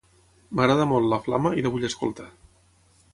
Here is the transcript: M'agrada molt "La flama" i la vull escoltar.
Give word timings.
M'agrada 0.59 0.87
molt 0.93 1.09
"La 1.11 1.19
flama" 1.27 1.51
i 1.63 1.67
la 1.67 1.73
vull 1.77 1.85
escoltar. 1.91 2.27